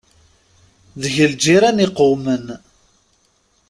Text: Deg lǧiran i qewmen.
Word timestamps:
Deg 1.01 1.15
lǧiran 1.31 1.83
i 1.85 1.87
qewmen. 1.97 2.45